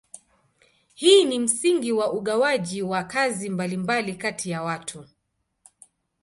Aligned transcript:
Hii 0.93 1.25
ni 1.25 1.39
msingi 1.39 1.91
wa 1.91 2.13
ugawaji 2.13 2.81
wa 2.81 3.03
kazi 3.03 3.49
mbalimbali 3.49 4.15
kati 4.15 4.49
ya 4.49 4.63
watu. 4.63 5.07